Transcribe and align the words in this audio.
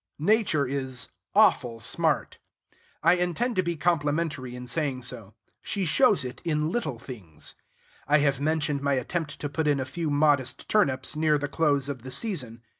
Nature 0.17 0.65
is 0.65 1.09
"awful 1.35 1.79
smart." 1.79 2.39
I 3.03 3.13
intend 3.17 3.55
to 3.57 3.61
be 3.61 3.75
complimentary 3.75 4.55
in 4.55 4.65
saying 4.65 5.03
so. 5.03 5.35
She 5.61 5.85
shows 5.85 6.25
it 6.25 6.41
in 6.43 6.71
little 6.71 6.97
things. 6.97 7.53
I 8.07 8.17
have 8.17 8.41
mentioned 8.41 8.81
my 8.81 8.93
attempt 8.95 9.39
to 9.39 9.47
put 9.47 9.67
in 9.67 9.79
a 9.79 9.85
few 9.85 10.09
modest 10.09 10.67
turnips, 10.67 11.15
near 11.15 11.37
the 11.37 11.47
close 11.47 11.87
of 11.87 12.01
the 12.01 12.09
season. 12.09 12.63